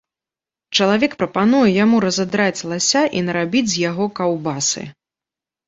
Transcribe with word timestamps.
Чалавек 0.79 1.13
прапануе 1.19 1.67
яму 1.83 1.99
разадраць 2.07 2.65
лася 2.73 3.05
і 3.21 3.23
нарабіць 3.29 3.65
з 3.77 3.87
яго 3.89 4.11
каўбасы. 4.19 4.91